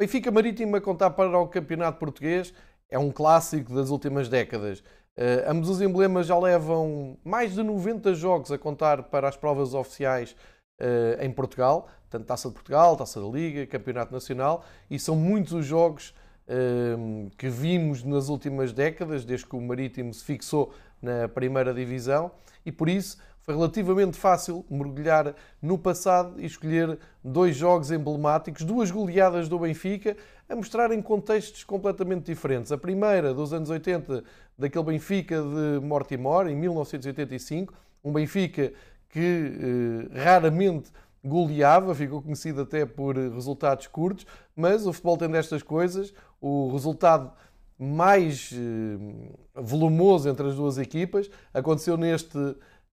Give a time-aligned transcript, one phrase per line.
[0.00, 2.54] Benfica Marítimo a contar para o Campeonato Português.
[2.88, 4.78] É um clássico das últimas décadas.
[4.78, 9.74] Uh, ambos os emblemas já levam mais de 90 jogos a contar para as provas
[9.74, 10.36] oficiais
[10.80, 15.52] uh, em Portugal, tanto Taça de Portugal, Taça da Liga, Campeonato Nacional, e são muitos
[15.52, 16.14] os jogos
[16.46, 20.72] uh, que vimos nas últimas décadas, desde que o Marítimo se fixou
[21.02, 22.30] na primeira divisão,
[22.64, 23.18] e por isso
[23.48, 30.14] foi relativamente fácil mergulhar no passado e escolher dois jogos emblemáticos, duas goleadas do Benfica,
[30.46, 32.70] a mostrarem contextos completamente diferentes.
[32.72, 34.22] A primeira, dos anos 80,
[34.58, 37.72] daquele Benfica de Mortimor, em 1985,
[38.04, 38.70] um Benfica
[39.08, 40.90] que eh, raramente
[41.24, 47.32] goleava, ficou conhecido até por resultados curtos, mas o futebol tem destas coisas, o resultado
[47.78, 52.36] mais eh, volumoso entre as duas equipas aconteceu neste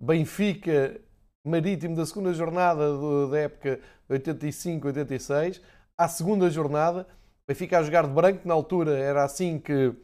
[0.00, 1.00] Benfica
[1.44, 3.80] Marítimo da segunda jornada do, da época
[4.10, 5.60] 85-86.
[5.96, 7.06] À segunda jornada,
[7.46, 9.94] Benfica a jogar de branco, na altura era assim que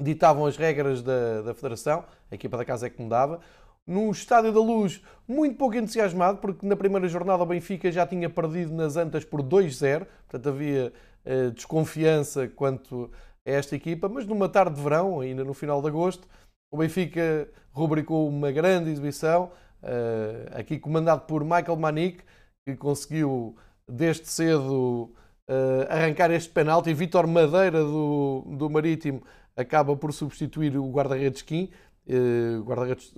[0.00, 3.40] ditavam as regras da, da Federação, a equipa da casa é que mudava.
[3.86, 8.30] No Estádio da Luz, muito pouco entusiasmado, porque na primeira jornada o Benfica já tinha
[8.30, 10.92] perdido nas Antas por 2-0, portanto havia
[11.26, 13.10] uh, desconfiança quanto
[13.44, 16.28] a esta equipa, mas numa tarde de verão, ainda no final de agosto,
[16.72, 22.24] o Benfica rubricou uma grande exibição, eh, aqui comandado por Michael Manic,
[22.66, 23.54] que conseguiu
[23.86, 25.12] desde cedo
[25.46, 26.88] eh, arrancar este penalti.
[26.88, 29.22] E Vítor Madeira do, do Marítimo
[29.54, 31.70] acaba por substituir o guarda-redes Kim,
[32.08, 33.14] eh, guarda-redes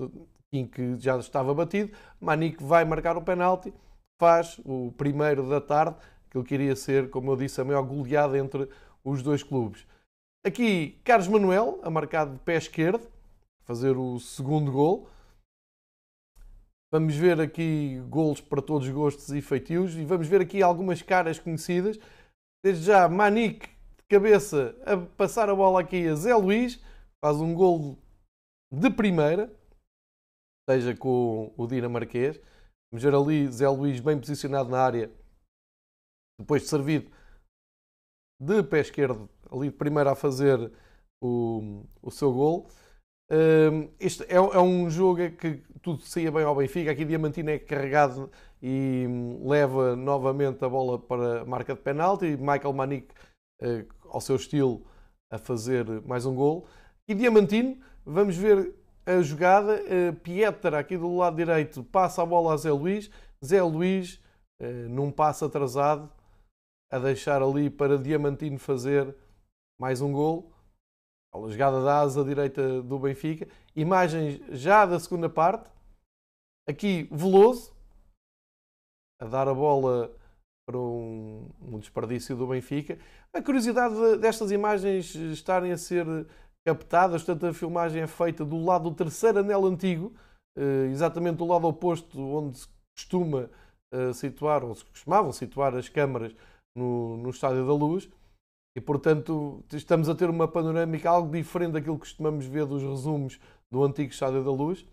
[0.52, 1.92] Kim que já estava batido.
[2.20, 3.72] Manic vai marcar o penalti,
[4.20, 5.96] faz o primeiro da tarde,
[6.28, 8.68] que ele queria ser, como eu disse, a maior goleada entre
[9.04, 9.86] os dois clubes.
[10.44, 13.13] Aqui, Carlos Manuel, a marcar de pé esquerdo,
[13.64, 15.08] fazer o segundo gol.
[16.92, 21.02] Vamos ver aqui golos para todos os gostos e feitios e vamos ver aqui algumas
[21.02, 21.98] caras conhecidas.
[22.64, 26.80] Desde já, Manique de cabeça a passar a bola aqui a Zé Luís,
[27.24, 27.98] faz um gol
[28.72, 29.52] de primeira,
[30.70, 32.40] seja com o dinamarquês.
[32.92, 35.10] Vamos ver ali Zé Luís bem posicionado na área,
[36.38, 37.10] depois de servido
[38.40, 40.72] de pé esquerdo, ali de primeira a fazer
[41.22, 42.68] o, o seu gol.
[43.34, 46.92] Uh, isto é, é, um jogo que tudo saía bem ao Benfica.
[46.92, 48.30] Aqui Diamantino é carregado
[48.62, 52.36] e hum, leva novamente a bola para a marca de penalti.
[52.36, 53.08] Michael Manic,
[53.60, 54.86] uh, ao seu estilo,
[55.32, 56.68] a fazer mais um gol.
[57.08, 58.72] E Diamantino, vamos ver
[59.04, 59.82] a jogada.
[59.82, 63.10] Uh, Pietra, aqui do lado direito, passa a bola a Zé Luís.
[63.44, 64.22] Zé Luís,
[64.62, 66.08] uh, num passo atrasado,
[66.88, 69.12] a deixar ali para Diamantino fazer
[69.76, 70.53] mais um gol
[71.34, 73.48] a jogada da asa direita do Benfica.
[73.74, 75.68] Imagens já da segunda parte.
[76.68, 77.74] Aqui Veloso
[79.20, 80.14] a dar a bola
[80.66, 82.98] para um, um desperdício do Benfica.
[83.32, 86.06] A curiosidade destas imagens estarem a ser
[86.66, 90.14] captadas, portanto, a filmagem é feita do lado do terceiro anel antigo,
[90.56, 93.50] eh, exatamente do lado oposto onde se costuma
[93.92, 96.34] eh, situar, ou se costumavam situar as câmaras
[96.74, 98.08] no, no Estádio da Luz.
[98.76, 103.38] E, portanto, estamos a ter uma panorâmica algo diferente daquilo que costumamos ver dos resumos
[103.70, 104.84] do antigo Estádio da Luz.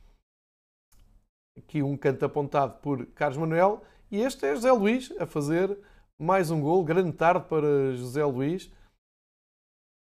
[1.57, 3.81] Aqui um canto apontado por Carlos Manuel.
[4.11, 5.77] E este é José Luís a fazer
[6.19, 6.83] mais um gol.
[6.83, 8.71] Grande tarde para José Luís.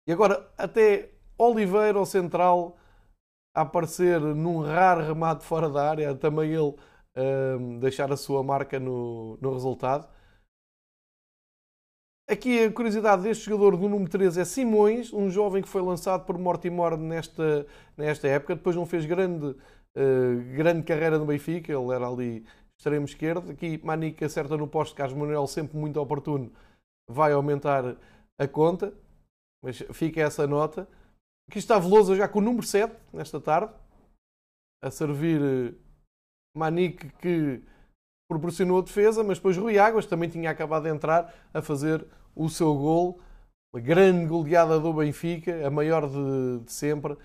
[0.06, 2.76] E agora, até Oliveira, ao central,
[3.56, 6.14] a aparecer num raro remate fora da área.
[6.14, 6.76] Também ele
[7.16, 10.06] um, deixar a sua marca no, no resultado.
[12.26, 16.24] Aqui a curiosidade deste jogador do número 13 é Simões, um jovem que foi lançado
[16.24, 17.66] por Mortimer nesta,
[17.98, 22.46] nesta época, depois não fez grande, uh, grande carreira no Benfica, ele era ali
[22.78, 23.50] extremo esquerdo.
[23.50, 26.50] Aqui Manica acerta no posto, Carlos Manuel sempre muito oportuno,
[27.10, 27.94] vai aumentar
[28.38, 28.94] a conta,
[29.62, 30.88] mas fica essa nota.
[31.50, 33.70] Aqui está Veloso já com o número 7 nesta tarde,
[34.82, 35.74] a servir eh,
[36.56, 37.62] Manique que
[38.28, 42.48] proporcionou a defesa, mas depois Rui Águas também tinha acabado de entrar a fazer o
[42.48, 43.20] seu gol.
[43.74, 47.16] Uma grande goleada do Benfica, a maior de, de sempre,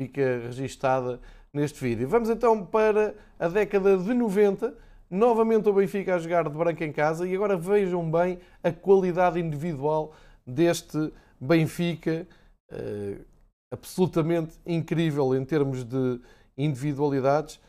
[0.00, 1.20] fica registada
[1.52, 2.08] neste vídeo.
[2.08, 4.74] Vamos então para a década de 90.
[5.10, 9.40] Novamente o Benfica a jogar de branco em casa e agora vejam bem a qualidade
[9.40, 10.14] individual
[10.46, 12.26] deste Benfica,
[12.72, 13.24] uh,
[13.72, 16.20] absolutamente incrível em termos de
[16.56, 17.60] individualidades.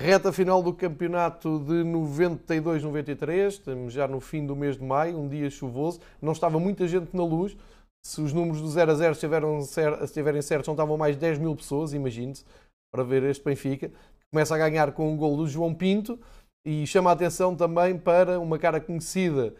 [0.00, 5.28] Reta final do campeonato de 92-93, estamos já no fim do mês de maio, um
[5.28, 7.54] dia chuvoso, não estava muita gente na luz.
[8.02, 9.58] Se os números do 0 a 0 estiverem,
[10.02, 12.46] estiverem certos, não estavam mais 10 mil pessoas, imagine-se,
[12.90, 13.92] para ver este Benfica.
[14.32, 16.18] Começa a ganhar com um gol do João Pinto
[16.66, 19.54] e chama a atenção também para uma cara conhecida,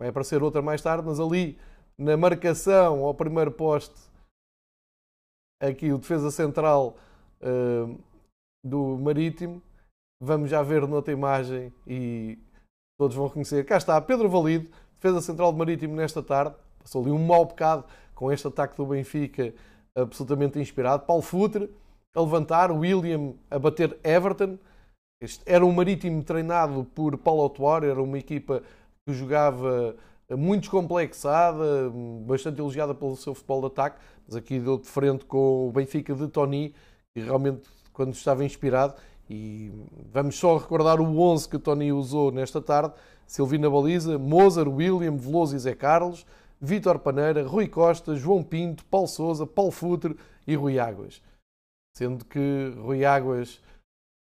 [0.00, 1.58] vai aparecer outra mais tarde, mas ali
[1.98, 4.00] na marcação ao primeiro poste,
[5.62, 6.96] aqui o defesa central
[7.42, 7.94] uh,
[8.64, 9.60] do Marítimo.
[10.24, 12.38] Vamos já ver noutra imagem e
[12.96, 13.64] todos vão reconhecer.
[13.64, 16.54] Cá está Pedro Valido, defesa central do Marítimo nesta tarde.
[16.78, 17.84] Passou ali um mau bocado
[18.14, 19.52] com este ataque do Benfica
[19.96, 21.04] absolutamente inspirado.
[21.06, 21.68] Paulo Futre
[22.14, 24.58] a levantar, William a bater Everton.
[25.20, 28.62] Este era um Marítimo treinado por Paulo Autuar, era uma equipa
[29.04, 29.96] que jogava
[30.30, 31.90] muito descomplexada,
[32.24, 36.14] bastante elogiada pelo seu futebol de ataque, mas aqui deu de frente com o Benfica
[36.14, 36.72] de Tony,
[37.12, 38.94] que realmente quando estava inspirado,
[39.28, 39.72] e
[40.12, 42.94] vamos só recordar o 11 que Tony usou nesta tarde,
[43.26, 46.26] Silvina Baliza, Mozart, William, Veloso e Zé Carlos,
[46.60, 50.16] Vítor Paneira, Rui Costa, João Pinto, Paulo Souza, Paulo Futre
[50.46, 51.22] e Rui Águas.
[51.96, 53.60] Sendo que Rui Águas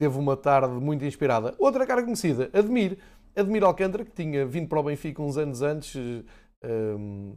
[0.01, 1.55] teve uma tarde muito inspirada.
[1.59, 2.99] Outra cara conhecida, Admir,
[3.35, 6.25] Admir Alcântara, que tinha vindo para o Benfica uns anos antes um,
[6.63, 7.33] ehm,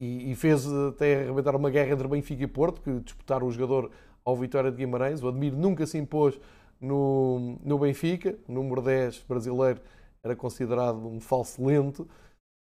[0.00, 3.90] e, fez até arrebentar uma guerra entre Benfica e Porto, que disputaram o jogador
[4.26, 5.22] ao Vitória de Guimarães.
[5.22, 6.38] O Admir nunca se impôs
[6.80, 8.38] no, no Benfica.
[8.48, 9.80] O número 10 brasileiro
[10.24, 12.08] era considerado um falso lento.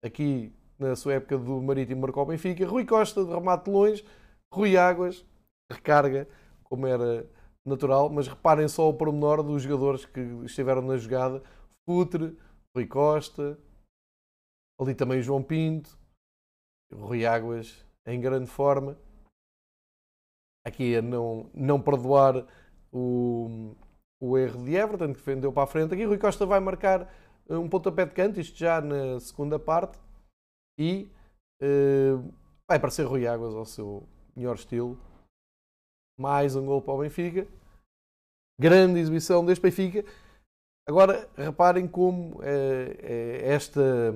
[0.04, 2.68] Aqui, na sua época do Marítimo, marcou o Benfica.
[2.68, 4.06] Rui Costa, de remate longe.
[4.54, 5.26] Rui Águas,
[5.72, 6.28] recarga,
[6.64, 7.26] como era
[7.66, 8.10] natural.
[8.10, 11.42] Mas reparem só o pormenor dos jogadores que estiveram na jogada.
[11.88, 12.38] Futre,
[12.76, 13.58] Rui Costa,
[14.80, 15.98] ali também João Pinto,
[16.92, 18.98] Rui Águas em grande forma.
[20.66, 22.46] Aqui a não, não perdoar
[22.92, 23.76] o,
[24.22, 25.94] o erro de Everton, que vendeu para a frente.
[25.94, 27.12] Aqui Rui Costa vai marcar
[27.50, 30.00] um pontapé de canto, isto já na segunda parte,
[30.78, 31.12] e
[31.62, 32.34] uh,
[32.68, 34.98] vai aparecer Rui Águas ao seu melhor estilo.
[36.18, 37.46] Mais um gol para o Benfica.
[38.60, 40.06] Grande exibição deste Benfica
[40.86, 44.14] Agora, reparem como é, esta,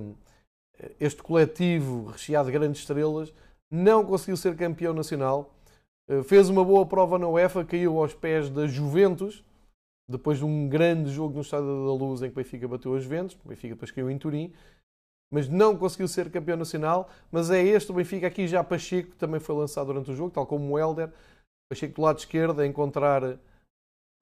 [1.00, 3.34] este coletivo recheado de grandes estrelas
[3.72, 5.54] não conseguiu ser campeão nacional.
[6.10, 9.44] Eh, fez uma boa prova na UEFA, caiu aos pés da Juventus,
[10.10, 13.00] depois de um grande jogo no Estádio da Luz em que o Benfica bateu a
[13.00, 13.38] Juventus.
[13.44, 14.54] O Benfica depois caiu em Turim,
[15.32, 17.10] mas não conseguiu ser campeão nacional.
[17.32, 20.46] Mas é este o Benfica aqui já Pacheco, também foi lançado durante o jogo, tal
[20.46, 21.12] como o Helder.
[21.70, 23.38] Pacheco do lado esquerdo a encontrar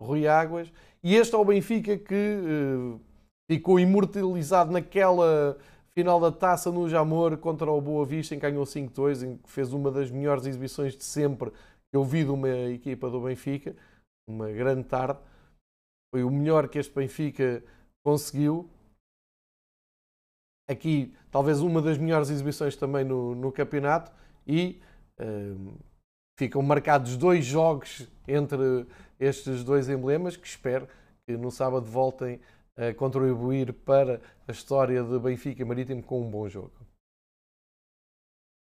[0.01, 0.71] Rui Águas.
[1.03, 2.99] E este é o Benfica que uh,
[3.47, 5.55] ficou imortalizado naquela
[5.93, 9.49] final da taça no Jamor contra o Boa Vista, em que ganhou 5-2, em que
[9.49, 11.51] fez uma das melhores exibições de sempre
[11.95, 13.75] eu vi de uma equipa do Benfica.
[14.27, 15.19] Uma grande tarde.
[16.13, 17.63] Foi o melhor que este Benfica
[18.03, 18.69] conseguiu.
[20.69, 24.11] Aqui, talvez uma das melhores exibições também no, no campeonato.
[24.47, 24.81] E
[25.19, 25.77] uh,
[26.37, 28.85] ficam marcados dois jogos entre
[29.19, 30.87] estes dois emblemas que espero
[31.25, 32.41] que no sábado voltem
[32.77, 36.84] a contribuir para a história de Benfica Marítimo com um bom jogo.